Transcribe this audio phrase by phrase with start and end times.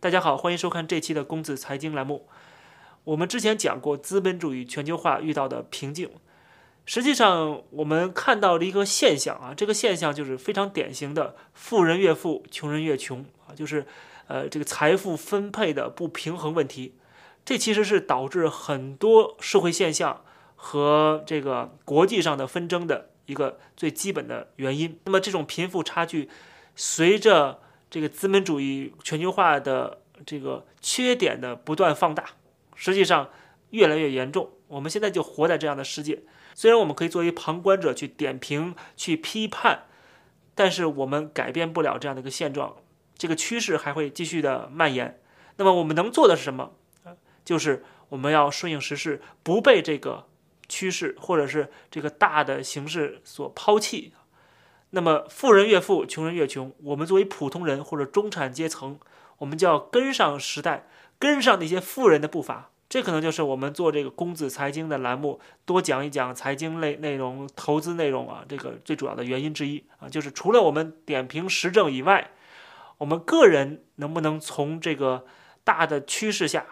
[0.00, 2.28] 大家好，欢迎收看这期的公子财经栏目。
[3.02, 6.08] 我们之前讲过资本主义全球化遇到的瓶颈，
[6.86, 13.86] 实际上我们看到了一个现象啊，这个现象就是非常典型的富人越富，穷人越穷啊，就是
[14.28, 16.94] 呃这个财富分配的不平衡问题。
[17.44, 20.22] 这其实是导致很多社会现象
[20.54, 25.00] 和这个国际上的纷争的一个最基本的原因。
[25.06, 26.28] 那么这种贫富差距
[26.76, 27.58] 随着
[27.90, 32.24] 这个资本主义全球化的这个缺点的不断放大，
[32.74, 33.30] 实际上
[33.70, 34.50] 越来越严重。
[34.68, 36.22] 我们现在就活在这样的世界，
[36.54, 39.84] 虽然我们可以作为旁观者去点评、去批判，
[40.54, 42.76] 但是我们改变不了这样的一个现状，
[43.16, 45.20] 这个趋势还会继续的蔓延。
[45.56, 46.72] 那么我们能做的是什么？
[47.44, 50.26] 就是我们要顺应时势，不被这个
[50.68, 54.12] 趋势或者是这个大的形势所抛弃。
[54.90, 56.72] 那么富人越富，穷人越穷。
[56.82, 58.98] 我们作为普通人或者中产阶层，
[59.38, 60.86] 我们就要跟上时代，
[61.18, 62.70] 跟上那些富人的步伐。
[62.88, 72.30] 这可能就是我们做这个公子财经的栏目，多讲一讲财经类内容、投资内容啊，这个最主要的原因之一啊，就是除了我们点评时政以外，
[72.96, 75.26] 我们个人能不能从这个
[75.64, 76.64] 大的趋势下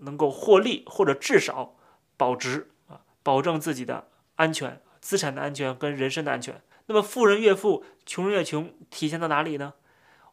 [0.00, 1.74] 能够获利，或者至少
[2.16, 6.62] 保值啊，保证自己的安全、资产的安全跟人身的安全。
[6.88, 9.74] 那么富人越富，穷人越穷，体现到哪里呢？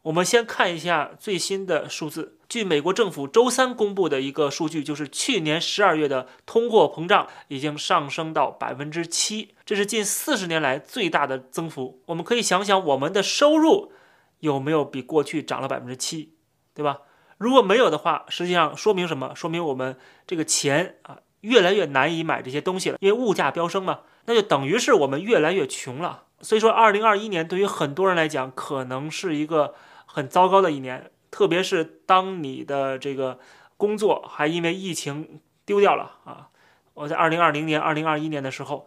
[0.02, 2.38] 我们先看一下最新的数字。
[2.48, 12.00] 据美国政府周三公布的一个数据，就是去年十二月的通货膨胀已经上升到百分之七，这是近四十年来最大的增幅。
[12.06, 13.92] 我们可以想想，我们的收入
[14.38, 16.34] 有没有比过去涨了百分之七，
[16.72, 17.00] 对吧？
[17.36, 19.34] 如果没有的话，实际上说明什么？
[19.34, 26.22] 说明我们这个钱啊，越来越难以买这些东西了，因为物价飙升嘛，那就等于是我们越来越穷了。
[26.40, 31.10] 所以说，二零二一年对于很多人来讲，可能是一个很糟糕的一年。
[31.30, 33.38] 特别是当你的这个
[33.76, 36.48] 工作还因为疫情丢掉了啊，
[36.94, 38.86] 我在二零二零年、二零二一年的时候，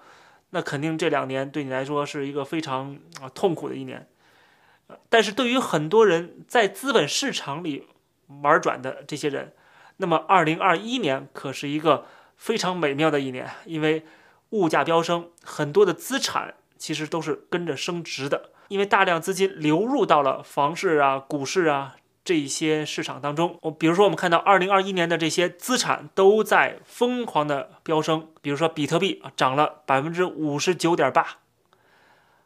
[0.51, 4.07] 那肯定这两年对你来说是一个非常啊痛苦的一年。
[5.09, 7.87] 但是对于很多人在资本市场里
[8.41, 9.53] 玩转的这些人，
[9.97, 14.05] 那么二零二一年可是一个非常美妙的一年，因为
[14.51, 16.55] 物价飙升，很多的资产。
[16.79, 23.59] 其实都是跟着升值的，因为大量资金流入到了房市啊、股市啊这些市场当中。
[23.61, 31.39] 我比如说，我们看到二零二一年的这些资产都在疯狂的飙升，比如说比特币啊涨了百分之五十九点八，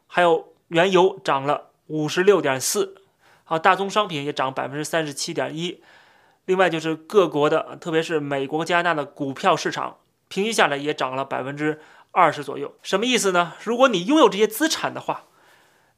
[0.08, 2.96] 还有原油涨了五十六点四，
[3.44, 5.80] 还有大宗商品也涨百分之三十七点一。
[6.46, 11.80] 另外就是各国的，特别是美国、加拿大的股票市场，平均下来也涨了百分之。
[12.14, 13.54] 二十左右，什么意思呢？
[13.64, 15.24] 如果你拥有这些资产的话，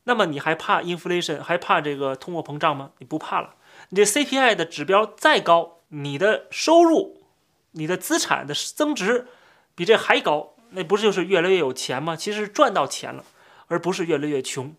[0.04, 2.92] 那么你还怕 inflation，还怕这个通货膨胀吗？
[2.98, 3.54] 你不怕了。
[3.90, 7.22] 你这 CPI 的指标再高，你的收入、
[7.72, 9.26] 你的资产的增值
[9.74, 12.16] 比这还高，那不是就是越来越有钱吗？
[12.16, 13.22] 其实是赚到钱了，
[13.68, 14.74] 而不是越来越穷。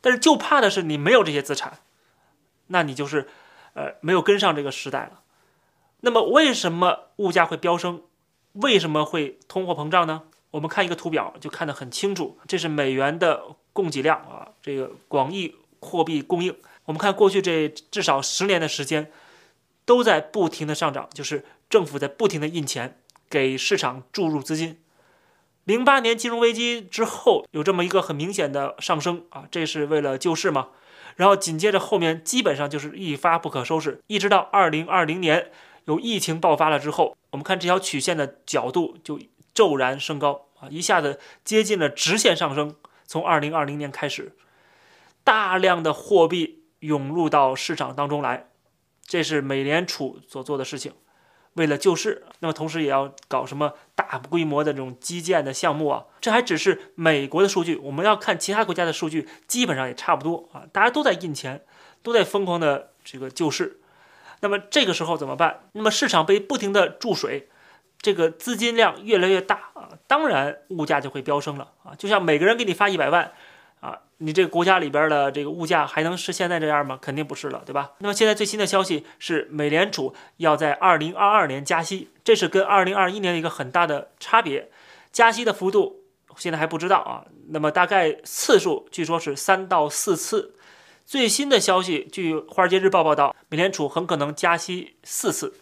[0.00, 1.80] 但是就怕的是你没有这些资产，
[2.68, 3.28] 那你就是
[3.74, 5.20] 呃没有跟上这个时代了。
[6.00, 8.02] 那么为什么物价会飙升？
[8.54, 10.22] 为什么会通货膨胀呢？
[10.52, 13.42] 我们看一个图表就看得很清楚，这是美元的
[13.72, 16.54] 供给量啊，这个广义货币供应。
[16.84, 19.10] 我们看过去这至少十年的时间，
[19.86, 22.98] 都在不停的上涨，就是政府在不停的印钱
[23.30, 24.78] 给市场注入资金。
[25.64, 30.68] 零八年金融危机之后有这么一个很明显的上升啊，这是为了救市嘛。
[31.16, 35.50] 然后紧接着后面基本上就是一发不可收拾，一直到二零二零年
[35.86, 39.18] 有疫情爆发了之后，我们看这条曲线的角度就。
[39.54, 42.76] 骤然升高啊，一下子接近了直线上升。
[43.04, 44.34] 从二零二零年开始，
[45.22, 48.48] 大量的货币涌入到市场当中来，
[49.04, 50.94] 这是美联储所做的事情，
[51.54, 52.24] 为了救市。
[52.38, 56.06] 那么同时也要搞什么大规模的这种基建的项目啊？
[56.22, 60.64] 这还只是美国的数据，我们要看其他国家的数据，基本上也差不多啊。
[60.72, 61.62] 大家都在印钱，
[62.02, 63.80] 都在疯狂的这个救市。
[64.40, 65.68] 那么这个时候怎么办？
[65.72, 67.50] 那么市场被不停的注水。
[68.02, 71.94] 这个资金量越来越大啊，当然物价就会飙升了啊！
[71.96, 73.32] 就像每个人给你发一百万，
[73.78, 76.98] 啊，你这个国家里边的这个物价还能是现在这样吗？
[77.00, 77.92] 肯定不是了，对吧？
[77.98, 84.68] 那么现在最新的消息是，美联储要在二零二二年加息，这是跟二零二一年的一个很大的差别。
[85.12, 86.02] 加息的幅度
[86.36, 90.56] 现在还不知道啊，那么大概次数据说是三到四次。
[91.04, 95.54] 最新的消息，据《华尔街日报》报道，美联储很可能加息四次。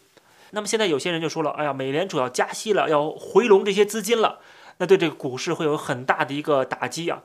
[0.51, 4.39] 那么现在有些人就说了，哎呀，美联储要加息了，要回笼这些资金了，
[4.77, 7.23] 那对这个股市会有很大的一个打击啊。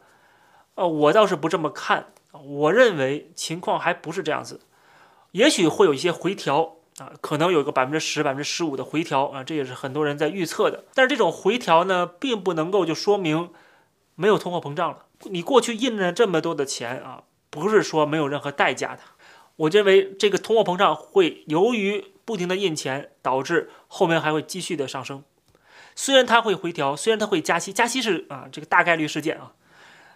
[0.77, 4.61] 呃，我倒是不这么看，我认为情况还不是这样子。
[5.33, 10.85] 也许会有一些回调啊，可能有个百分之十、百分之十五的回调啊，这也是很多人在预测的。
[10.95, 13.51] 但是这种回调呢，并不能够就说明
[14.15, 15.05] 没有通货膨胀了。
[15.25, 19.01] 你过去印了这么多的钱啊，不是说没有任何代价的。
[19.57, 25.25] 我认为这个通货膨胀会由于不停的印钱，导致后面还会继续的上升。
[25.95, 29.53] 虽然它会回调，虽然它会加息，加息是啊这个大概率事件啊，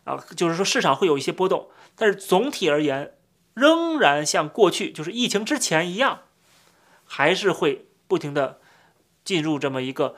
[0.05, 3.15] 啊就是说市场会有一些波动，但是总体而言，
[3.55, 6.25] 仍然像过去就是疫情之前一样，
[7.05, 8.61] 还是会不停的
[9.25, 10.17] 进入这么一个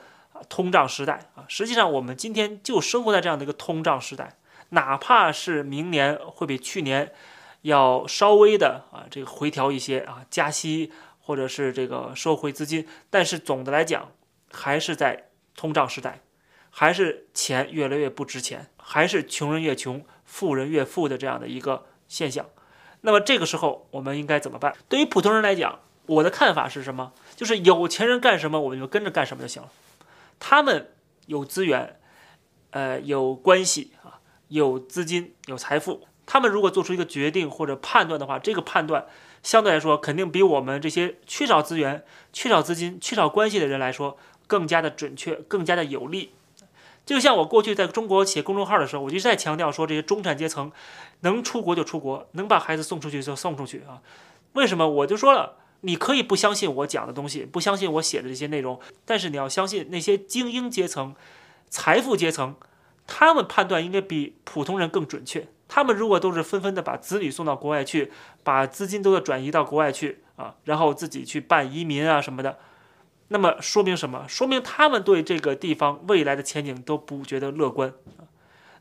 [0.49, 1.45] 通胀时代啊。
[1.47, 4.37] 实际上我们今天就生活在这样的一个通胀时代，
[4.71, 7.13] 哪怕是明年会比去年。
[7.63, 14.11] 要稍微的啊，这个回调一些啊，加息或者是这个收回资金，但是总的来讲，
[14.51, 16.21] 还是在通胀时代，
[16.69, 22.45] 还是钱越来越不值钱，还是穷人越穷，富人越富的这样的一个现象。
[23.01, 24.75] 那么这个时候我们应该怎么办？
[24.87, 27.13] 对于普通人来讲，我的看法是什么？
[27.35, 29.71] 就是有钱人干什么，我们就跟着干什么就行了。
[30.39, 30.91] 他们
[31.27, 31.99] 有资源，
[32.71, 34.19] 呃，有关系啊，
[34.49, 36.05] 有资金，有财富。
[36.33, 39.05] 他们如果做出一个决定或者判断的话，这个判断
[39.43, 42.03] 相对来说肯定比我们这些缺少资源、
[42.33, 46.31] 缺少资金、缺少关系的人来说更加的准确、更加的有利。
[47.05, 50.71] 就像我过去在中国写公众号的时候，我就在强调说，这些中产阶层
[51.19, 54.01] 能出国就出国，能把孩子送出去就送出去啊。
[54.53, 54.89] 为什么？
[54.89, 61.13] 我就说了，你可以不相信我讲的东西，不相信我写的这些内容，但是你要相信那些精英阶层、
[61.69, 62.55] 财富阶层，
[63.05, 65.47] 他们判断应该比普通人更准确。
[65.75, 68.11] 他们如果都是纷纷的把子女送到国外去，
[68.43, 72.59] 把资金都要转移到国外去啊，然后自己去办移民啊什么的，
[73.29, 74.27] 那么说明什么？
[74.29, 78.29] 说明他们对这个地方未来的前景都不觉得乐观啊。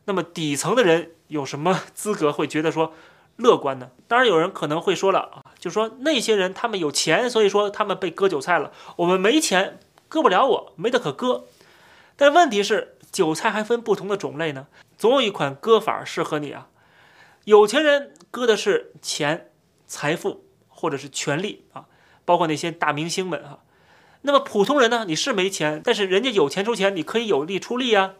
[0.04, 2.92] 那么底层的人有什么资格会觉得说
[3.36, 3.88] 乐观呢？
[4.06, 8.70] 当然有人可能会说了啊，就说那些人他们有钱，所以说他们被割韭菜了。
[8.96, 9.80] 我们没钱，
[10.10, 11.46] 割不了我，没得可割。
[12.16, 14.66] 但问题是，韭菜还分不同的种类呢，
[14.98, 16.68] 总有一款割法适合你啊。
[17.44, 19.50] 有钱人割的是钱、
[19.86, 21.86] 财富或者是权力啊，
[22.24, 23.58] 包括那些大明星们啊。
[24.22, 25.04] 那么普通人呢？
[25.08, 28.14] 你是没钱，但是人家有钱出钱，你可以有力出力啊。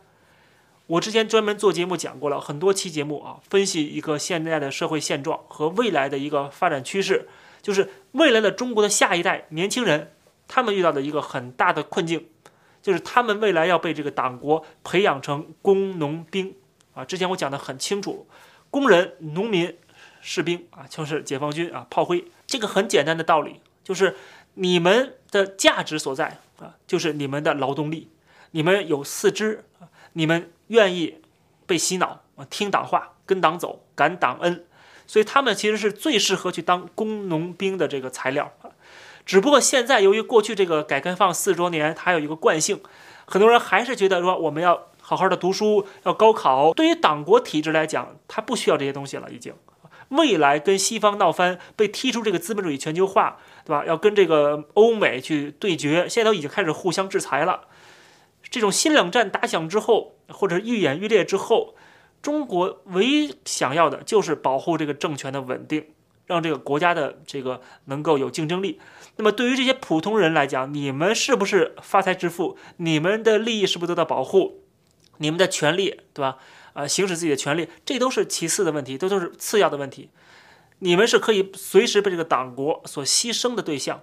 [0.88, 7.28] 我之前专门做节目讲过了很多期节目啊，分析一个现在的社会现状和未来的一个发展趋势，
[7.62, 10.12] 就是未来的中国的下一代年轻人，
[10.48, 12.26] 他们遇到的一个很大的困境，
[12.82, 16.56] 就是他们未来要被这个党国培养成工农兵
[16.94, 17.04] 啊。
[17.04, 18.26] 之前我讲的很清楚。
[18.72, 19.76] 工人、农民、
[20.22, 22.24] 士兵啊，就是解放军啊，炮灰。
[22.46, 24.16] 这个很简单的道理，就是
[24.54, 28.08] 你们的价值所在啊，就是你们的劳动力。
[28.52, 29.66] 你们有四肢，
[30.14, 31.20] 你们愿意
[31.66, 34.64] 被洗脑啊，听党话，跟党走，感党恩，
[35.06, 38.70] 所以他们其实是最适合去当工农兵的这个材料啊。
[39.26, 42.80] 只不过现在由于过去这个改革开放四十多年，它有一个惯性，
[43.26, 44.88] 很多人还是觉得说我们要。
[45.12, 46.72] 好好的读书，要高考。
[46.72, 49.30] 对于党国体制来讲，他不需要这些东西了。
[49.30, 49.52] 已经，
[50.08, 53.36] 未来跟西方闹翻，被踢出这个资本主义全球化，
[53.66, 53.84] 对吧？
[53.84, 57.64] 要跟这个欧美去对决，现在都已经开始互相制裁了。
[58.50, 61.74] 这种新冷战打响之后，或者愈演愈烈之后，
[62.22, 65.88] 中国唯一想要的就是保护这个政权的稳定，
[66.24, 68.80] 让这个国家的这个能够有竞争力。
[69.16, 72.56] 那么，对于这些普通人来讲，你们是不是发财致富？
[72.78, 74.62] 你们的利益是不是得到保护？
[75.22, 76.38] 你们的权利，对吧？
[76.74, 80.08] 呃，行使自己的权利，这都是其次的问题，这都是次要的问题。
[80.80, 84.02] 你们是可以随时被这个党国所牺牲的对象。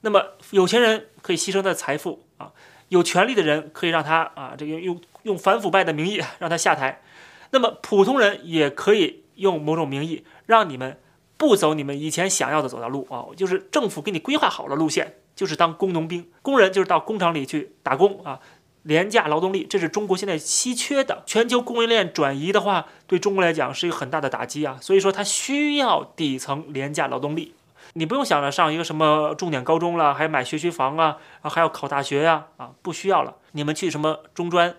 [0.00, 2.50] 那么，有钱人可以牺牲他的财富啊，
[2.88, 7.02] 有权利的人可以让他啊，这个用用反腐败的名义让他下台。
[7.50, 10.98] 那么，普通人也可以用某种名义让你们
[11.36, 18.40] 不走你们以前想要的走的路啊，就是政府给你规划好了路线，就是当工农兵，工人就是到工厂里去打工啊。
[18.82, 21.22] 廉价劳动力，这是中国现在稀缺的。
[21.24, 24.78] 全球供应链转移的话，对中国来讲是一个很大的打击啊。
[24.80, 27.54] 所以说，它需要底层廉价劳动力。
[27.94, 33.36] 你不用想着上一个什么重点高中了，还买学区房啊，还要考大学呀，啊不需要了。
[33.52, 34.74] 你们去什么中专、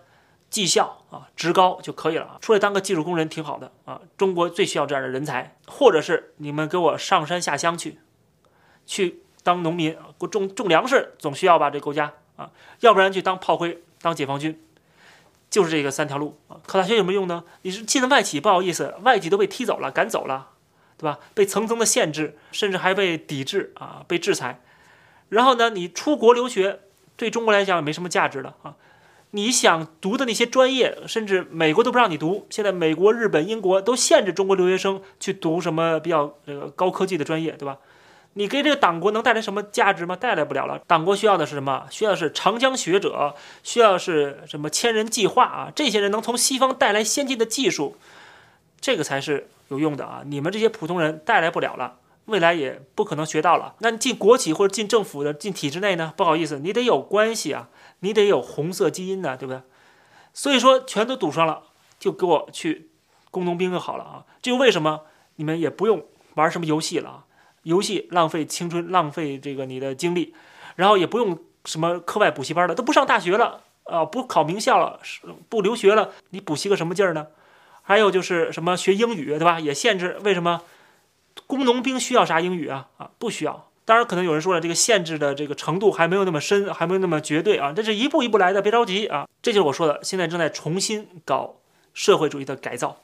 [0.50, 4.02] 技校啊、职高就可以了啊，出来当个技术工人挺好的啊。
[4.18, 8.00] 中国最需要这样的人才，或者是你们给我上山下乡去，
[8.86, 9.96] 去当农民，
[10.32, 11.70] 种种粮食总需要吧？
[11.70, 13.82] 这国家啊，要不然去当炮灰。
[14.04, 14.60] 当解放军，
[15.50, 16.60] 就是这个三条路啊。
[16.68, 17.46] 考大学有没有用呢？
[17.62, 20.50] 你是进了外企，不好意思，外企都被踢走了，赶走了，
[20.98, 21.20] 对吧？
[21.34, 24.60] 被层层的限制，甚至还被抵制啊，被制裁。
[25.30, 26.82] 然后呢，你出国留学，
[27.16, 28.76] 对中国来讲也没什么价值了啊。
[29.32, 32.46] 你想读的那些专业，甚至美国都不让你读。
[32.50, 37.80] 现在美国、日本、英国都限制中国留学生去读什么比较这个高科技的专业，对吧？
[38.34, 40.16] 你给这个党国能带来什么价值吗？
[40.16, 40.80] 带来不了了。
[40.88, 41.86] 党国需要的是什么？
[41.92, 45.72] 需要的是长江学者，需要是什么千人计划啊？
[45.76, 47.98] 这些人能从西方带来先进的技术，
[48.82, 50.24] 这个才是有用的啊！
[50.26, 53.76] 你们这些普通人带来不了了，未来也不可能学到了。
[53.80, 56.14] 那你进国企或者进政府的、进体制内呢？
[56.18, 59.62] 不好意思，你得有关系啊，你得有红色基因呢，对不对？
[60.34, 61.62] 所以说全都堵上了，
[62.00, 62.90] 就给我去
[63.30, 64.26] 工农兵就好了啊！
[64.42, 65.02] 这就为什么
[65.36, 67.26] 你们也不用玩什么游戏了啊？
[67.64, 70.34] 游戏浪费青春，浪费这个你的精力，
[70.76, 75.00] 然后也不用什么课外补习班了，都不上大学了啊，不考名校了，
[75.50, 77.28] 不留学了，你补习个什么劲儿呢？
[77.82, 79.60] 还有就是什么学英语，对吧？
[79.60, 80.62] 也限制，为什么？
[81.48, 82.88] 工农兵需要啥英语啊？
[82.98, 83.70] 啊，不需要。
[83.86, 89.28] 当然，可能有人说了，这个限制的这个程度还没有那么深，还没有那么绝对啊，这是一步一步来的，别着急啊。
[89.42, 91.56] 这就是我说的，现在正在重新搞
[91.94, 93.00] 社会主义的改造。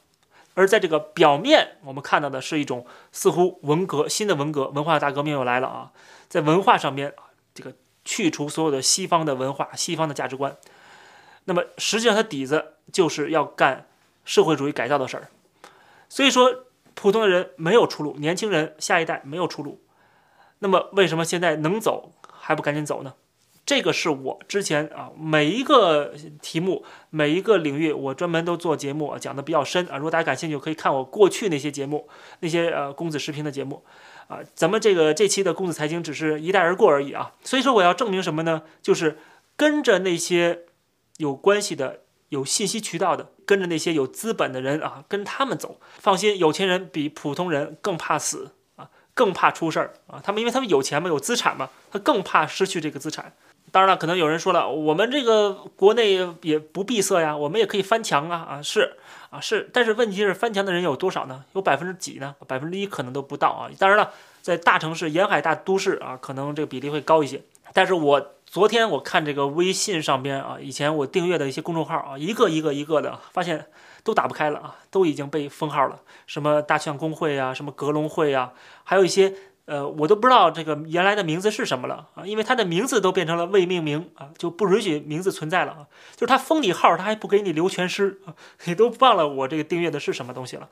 [0.60, 5.94] 而在这个表面，我们看到的是一种似乎文革新的文革文化大革命又来了啊，
[6.28, 7.14] 在文化上面
[7.54, 7.74] 这个
[8.04, 10.58] 去除所有的西方的文化、西方的价值观，
[11.46, 13.88] 那么实际上它底子就是要干
[14.26, 15.30] 社会主义改造的事儿。
[16.10, 19.80] 所以说，普通的人没有出路，年轻人下一代没有出路。
[20.58, 23.14] 那么为什么现在能走还不赶紧走呢？
[23.70, 32.10] 这个是我之前啊每一个题目每一个领域我专门都做节目讲的比较深啊，如果大家感兴趣可以看我过去那些节目，
[32.40, 33.84] 那些呃公子视频的节目
[34.28, 38.64] 啊，咱们这个这期的公子财经只是一带而过而已啊，所以说我要证明什么呢？
[38.82, 39.20] 就是
[39.56, 40.62] 跟着那些
[41.18, 42.00] 有关系的、
[42.30, 45.80] 有信息渠道的，跟着那些有资本的人啊，跟他们走。
[46.00, 53.32] 放心，有钱人比普通人更怕死啊，更怕出事儿啊，他们因为他们有钱嘛，有资产嘛，他更怕失去这个资产。
[53.72, 58.98] 当然了，可能有人说了，我们这个国内也不闭塞呀，我们也可以翻墙啊啊是
[59.30, 61.44] 啊是，但是问题是翻墙的人有多少呢？
[61.54, 62.36] 有百分之几呢？
[62.48, 63.70] 百分之一可能都不到啊。
[63.78, 64.12] 当然了，
[64.42, 67.42] 在大城市、沿海大都市啊，可能这个比例会高一些。
[67.74, 73.68] 但是我昨天我看这个微信上边啊，以前我订阅的一些公众号啊，一个一个一个的，发现
[74.04, 76.00] 都打不开了啊，都已经被封号了。
[76.26, 79.34] 什么大象公会啊，什么格隆会啊，还有一些。
[79.70, 85.88] 呃，我都不知道这个原来的名字是什么了啊，因为它的名字都变成了未命名啊，就不允许名字存在了啊。
[86.16, 88.34] 就是他封你号，他还不给你留全尸啊，
[88.66, 90.68] 你都忘了我这个订阅的是什么东西了。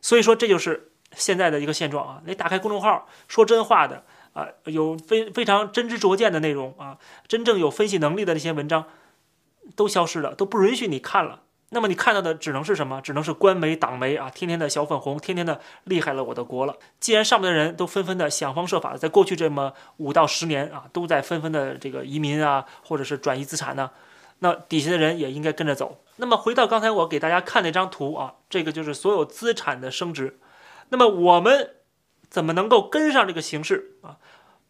[0.00, 2.22] 所以说这就是现在的一个现状啊。
[2.24, 4.04] 你打开公众号说真话的
[4.34, 8.84] 啊，有非非常真知灼见的内容啊，真正有分析能力的那些文章
[9.74, 11.42] 都消失了，都不允许你看了。
[11.70, 13.00] 那么你看到的只能是什么？
[13.02, 16.76] 只能是官媒、党媒啊，天天的小粉红，天天的厉害了我的国了。
[16.98, 23.90] 既然上面的人都纷纷的想方设法，在过去这么五到十年啊，都在纷纷的这个移民啊，或者是转移资产呢，
[24.38, 26.02] 那底下的人也应该跟着走。
[26.16, 30.38] 那么回到刚才我给大家看那张图啊，这个就是所有资产的升值。
[30.88, 31.74] 那么我们
[32.30, 34.16] 怎么能够跟上这个形势啊？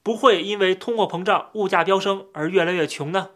[0.03, 3.31] 不会因为通货膨胀、物价飙升而越来越穷呢？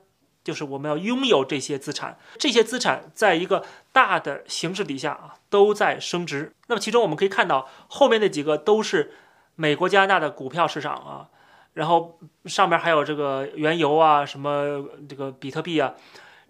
[0.45, 6.53] 就是我们要拥有这些资产，这些资产在一个大的形势底下啊，都在升值。
[6.67, 9.13] 那么其中我们可以看到，后面那几个都是
[9.55, 11.29] 美国、加拿大的股票市场啊，
[11.75, 15.95] 然后上面还有这个原油啊，什么这个比特币啊，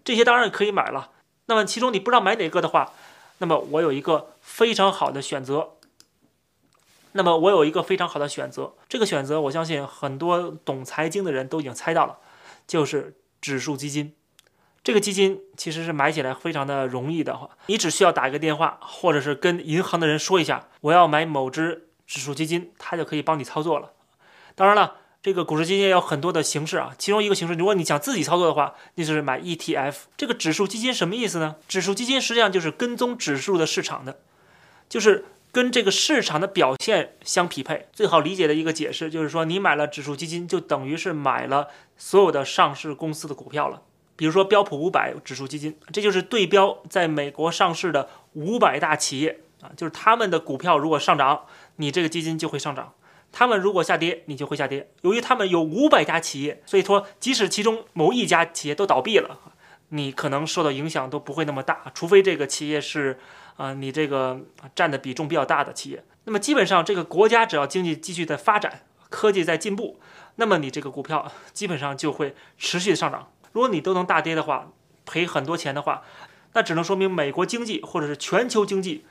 [0.03, 1.11] 这些当然可以买了。
[1.45, 2.93] 那么其中你不知道买哪个的话，
[3.37, 5.73] 那么我有一个非常好的选择。
[7.11, 12.17] 那么我有一个非常好的选择，这个选择我相信很多懂财经的人都已经猜到了，
[12.65, 13.13] 就是。
[13.43, 14.13] 指数基金，
[14.85, 23.91] 这个基金其实是买起来非常的容易的话，你只需要打一个电话，或者是跟银行的人说一下，我要买某只指数基金，他就可以帮你操作了。
[24.55, 29.95] 当然了，这个股市基金有很多的形式啊，其中一个形式，如果你想自己操作的话，那就是买 ETF。
[30.15, 31.57] 这个指数基金什么意思呢？
[31.67, 34.21] 指数基金实际上就是跟踪指数的市场的，
[34.87, 37.87] 就是跟这个市场的表现相匹配。
[37.93, 41.69] 最好理解的一个解释就是说，你买了指数基金，就等于是买了。
[41.95, 43.83] 所有的上市公司的股票了，
[44.15, 51.45] 比如说标普五百指数基金，这就是对标在美国上市的五百大企业啊，就是他们的股票如果上涨，
[51.75, 52.95] 你这个基金就会上涨；
[53.31, 54.89] 他们如果下跌，你就会下跌。
[55.01, 59.39] 由于他们有五百家企业，所以说即使其中某一家企业都倒闭了，
[59.89, 63.19] 你可能受到影响都不会那么大，除非这个企业是
[63.55, 64.41] 啊你这个
[64.75, 66.03] 占的比重比较大的企业。
[66.25, 69.99] 那么基本上这个国家只要经济继续在发展，科技在进步。
[70.35, 73.31] 那么你这个股票基本上就会持续的上涨。
[73.51, 74.71] 如果你都能大跌的话，
[75.05, 76.03] 赔很多钱的话，
[76.53, 79.05] 那只能说明美国经济或者是全球经济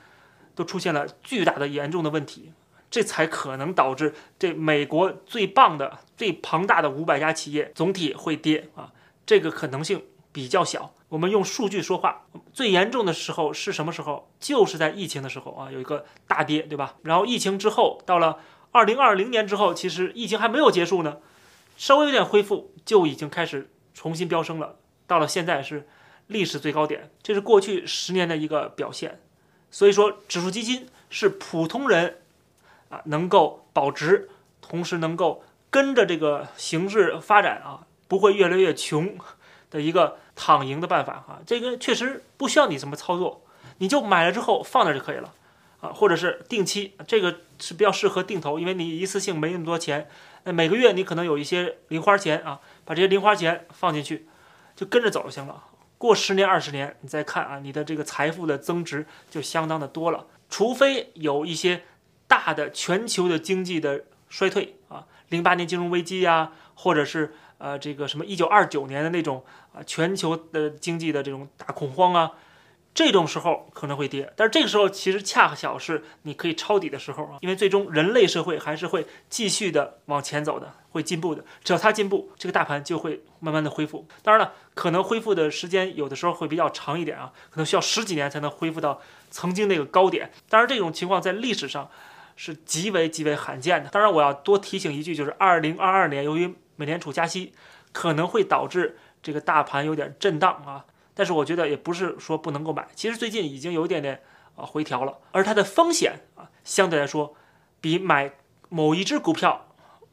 [0.55, 2.51] 都出现了巨大的严重的问题，
[2.91, 8.91] 这才可能导致这美国最棒的、最庞大的五百家企业总体会跌啊。
[9.25, 10.93] 这个可能性比较小。
[11.13, 14.27] 我们用数据说话，最严重的时候是什么时候？
[14.39, 16.95] 就是在疫情的时候啊，有一个大跌，对吧？
[17.03, 18.39] 然后疫情之后到了。
[18.71, 21.17] 二零二零年之后，其实疫情还没有结束呢，
[21.77, 25.87] 稍微有点恢复就已经开始重新飙升了，到了现在是
[26.25, 29.21] 历史最高点，这是过去十年的一个表现。
[29.69, 32.21] 所以说，指数基金是普通人
[32.89, 39.15] 啊能够保值，同时能够跟着这个形势发展啊，不会越来越穷
[39.73, 41.41] 的一个躺赢的办法啊。
[41.45, 43.41] 这个确实不需要你怎么操作，
[43.79, 45.33] 你就买了之后放那就可以了。
[45.81, 50.07] 啊，或者是定期，这个是比较适合定投，因为你一次性没那么多钱，
[50.45, 54.25] 那每个月你可能有一些零花钱啊，把这些零花钱放进去，
[54.77, 55.61] 就跟着走就行了。
[55.97, 60.25] 过十年二十年，你再看啊，你的这个财富的增值就相当的多了。
[60.49, 61.83] 除非有一些
[62.29, 69.43] 大的全球的经济的衰退啊，零八年金融危机呀，或者是呃这个什么一九二九年的那种
[69.73, 72.31] 啊全球的经济的这种大恐慌啊。
[72.95, 81.43] 这种时候可能会跌，但是这个时候其实恰巧是你可以抄底的时候啊，因为最终人类社会还是会继续的往前走的，会进步的。
[81.63, 84.05] 只要它进步，这个大盘就会慢慢的恢复。
[84.21, 89.01] 当然了，可能恢复的时间有的时候会比较长一点啊，可能需要十几年才能恢复到
[89.31, 90.31] 曾经那个高点。
[90.47, 91.89] 当然，这种情况在历史上
[92.35, 93.89] 是极为极为罕见的。
[93.89, 97.53] 当然，我要多提醒一句，就是二零二二年由于美联储加息，
[97.91, 100.85] 可能会导致这个大盘有点震荡啊。
[101.13, 104.21] 但是我觉得也不是说不能够买，其实最近已经有一点点
[104.55, 107.35] 啊回调了，而它的风险啊相对来说
[107.79, 108.33] 比买
[108.69, 109.67] 某一只股票、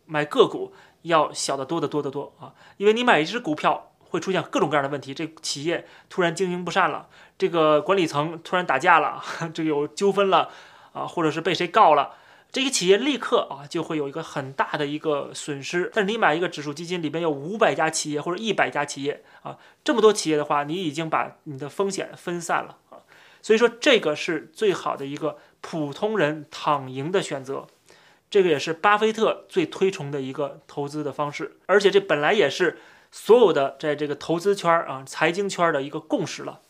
[0.04, 9.22] 买个股要小得多得多得多啊，因为你买一只股票会出现各种各样的问题，这企业突然经营不善了，这个管理层突然打架了，
[9.54, 10.50] 这有纠纷了
[10.92, 12.16] 啊，或者是被谁告了。
[12.52, 22.98] 这个企业立刻啊就会有一个很大的一个损失，但是你买一个指数基金，里边有五百家企业或者一百家企业啊，这么多企业的话，你已经把你的风险分散了啊，
[23.40, 27.66] 所以说这个是最好的一个普通人躺赢的选择，
[28.28, 32.78] 这个也是巴菲特最推崇的一个投资的方式，而且这本来也是
[33.12, 36.60] 所有的在这个投资圈啊、财经圈的一个共识了。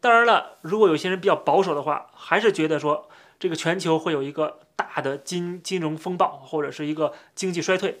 [0.00, 3.08] 当然了，如果有些人比较保守的话，还是觉得说
[3.38, 4.60] 这个全球会有一个。
[4.78, 8.00] 大的金金融风暴或者是一个经济衰退，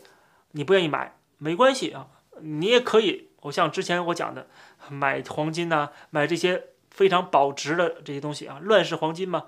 [0.52, 2.06] 你不愿意买没关系啊，
[2.40, 4.46] 你也可以，我像之前我讲的，
[4.88, 9.46] 买黄金呐，买这些非常保值的这些东西啊，乱世黄金嘛，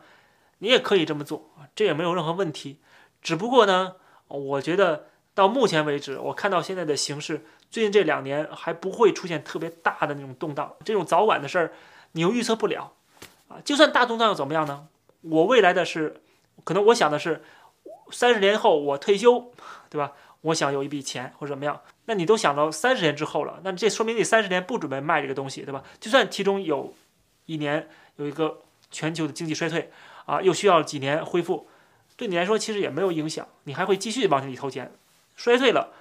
[0.59, 2.81] 你也可以这么做啊，这也没有任何问题。
[3.23, 3.95] 只不过呢，
[4.27, 11.73] 我觉得到目前为止，我看到现在的形势，最近这两年还不会出现特别大的那种动荡，这种早晚的事儿
[12.13, 12.95] 你又预测不了
[13.47, 13.59] 啊。
[13.65, 14.89] 就算大动荡又怎么样呢？
[15.23, 16.21] 我未来的是。
[16.63, 17.43] 可能我想的是，
[18.11, 19.51] 三十年后我退休，
[19.89, 20.13] 对吧？
[20.43, 21.81] 我想有一笔钱或者怎么样。
[22.05, 25.83] 那你都想到三十年之后了，那这说明你三十年不准备卖这个东西，对吧？
[25.99, 26.93] 就算其中有
[27.47, 29.91] 一年有一个全球的经济衰退
[30.27, 31.67] 啊，又需要几年恢复，
[32.15, 34.93] 对你来说其实也没有影响，你还会继续往里投钱。
[35.35, 35.95] 衰退了，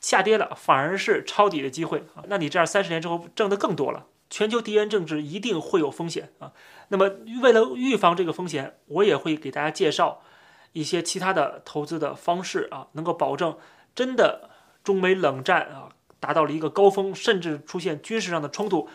[0.00, 2.24] 下跌了，反而是抄底的机会啊。
[2.28, 4.06] 那你这样三十年之后挣的更多了。
[4.30, 6.52] 全球地缘政治一定会有风险啊，
[6.88, 7.10] 那么
[7.42, 10.22] 为了预防这个风险，我也会给大家介绍
[10.72, 13.58] 一些其他的投资的方式啊，能够保证
[13.94, 14.48] 真的
[14.84, 15.88] 中美冷战啊
[16.20, 18.88] 达到了一个高峰，甚至出现军事上的冲突，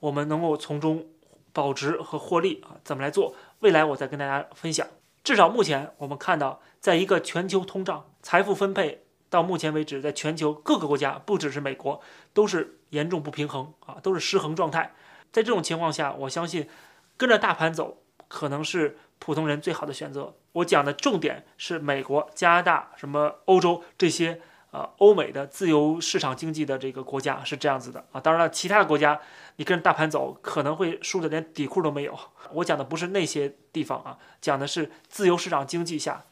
[0.00, 1.06] 我们能够从中
[1.52, 3.34] 保值和获利啊，怎么来做？
[3.58, 4.86] 未来我再跟大家分享。
[5.22, 9.04] 至少目前我们看到，在一个全球通胀、财富分配。
[9.30, 12.02] 到目前为止，在全球各个国家，不只是美国，
[12.34, 14.92] 都是严重不平衡啊，都是失衡状态。
[15.32, 16.68] 在这种情况下，我相信
[17.16, 20.34] 跟着大盘走，可能是普通人最好的选择。
[20.52, 24.40] 我讲的重点是美国、加拿大、什么欧洲这些
[24.72, 28.20] 呃欧美的自由市场经济的这个国家是这样子的啊。
[28.20, 29.20] 当然了，其他的国家
[29.54, 32.18] 你跟着大盘走，可能会输的连底裤都没有。
[32.54, 36.24] 我讲的不是那些地方啊，讲的是自由市场经济下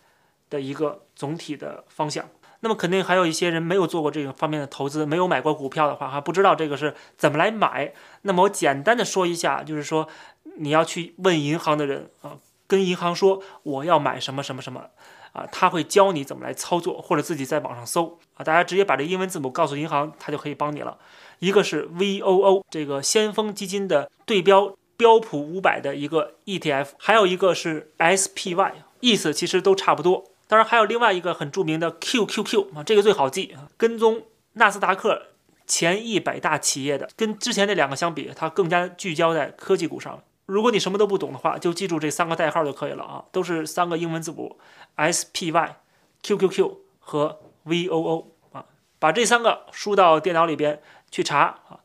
[0.50, 2.28] 的一个总体的方向。
[2.60, 7.92] 那么肯定还有一些人没有做过这个方面的投资，没有买过股票的话，还不知道这个是怎么来买。
[8.22, 10.08] 那么我简单的说一下，就是说
[10.56, 14.86] 你要去问银行的人啊，跟银行说我要买什么什么什么
[15.32, 20.98] 啊，他会教你怎么来操作，或者自己在网上搜啊，大家直接把这英文字母告诉银行，他就可以帮你了。
[21.38, 30.24] 一个是 VOO 这个先锋基金的对标标普五百的一个 ETF，还有一个是 SPY，意思其实都差不多。
[30.48, 34.22] 当然还有另外一个很著名的 QQQ 啊，这个最好记啊，跟踪
[34.54, 35.26] 纳斯达克
[35.66, 40.20] 前一百大企业的，跟之前那两个相比，它更加聚焦在科技股上。
[40.46, 44.58] 如果你什么都不懂的话，就记住这三个代号就可以了啊，都是三个英文字母
[44.96, 45.74] SPY、
[46.22, 48.64] QQQ 和 VOO 啊，
[48.98, 50.80] 把这三个输到电脑里边
[51.10, 51.80] 去查啊，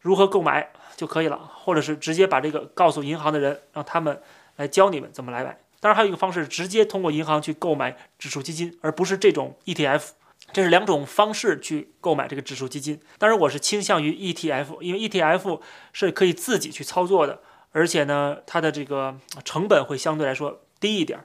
[0.00, 4.22] 如何购买就可以了，或者是直接把这个告诉银行的人，让他们
[4.54, 5.58] 来教你们怎么来买。
[5.80, 10.10] 当然，还有一个方式，直接通过银行去购买指数基金，而不是这种 ETF。
[10.52, 13.00] 这是两种方式去购买这个指数基金。
[13.18, 15.60] 当然，我是倾向于 ETF，因为 ETF
[15.92, 17.40] 是可以自己去操作的，
[17.72, 21.24] 而且呢，它的这个成本会相对来说低一点，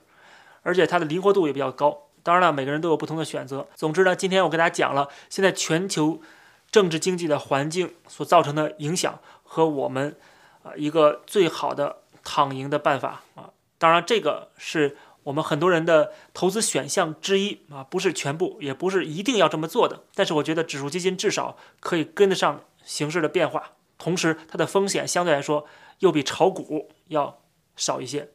[0.63, 2.07] 而且它的灵活度也比较高。
[2.23, 3.67] 当然了，每个人都有不同的选择。
[3.75, 6.21] 总之呢，今天我跟大家讲了现在全球
[6.71, 10.15] 政治经济的环境所造成的影响和我们
[10.63, 13.51] 啊一个最好的躺赢的办法啊。
[13.81, 14.95] 当然，这个是。
[15.23, 20.01] 我们很多人的投资选项之一啊，不是全部，也不是一定要这么做的。
[20.15, 25.67] 但是我觉得指数基金至少可以跟得上形势的变化，同时它的风险相对来说
[25.99, 27.39] 又比炒股要
[27.75, 28.31] 少一些。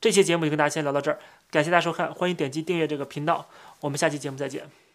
[0.00, 1.18] 这期节目就跟大家先聊到这儿，
[1.50, 4.89] 感谢大家收看，欢迎点击订阅这个频道，我们下期节目再见。